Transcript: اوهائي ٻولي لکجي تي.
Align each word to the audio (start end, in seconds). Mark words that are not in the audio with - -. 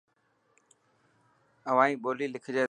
اوهائي 1.69 1.93
ٻولي 2.03 2.25
لکجي 2.33 2.51
تي. 2.53 2.59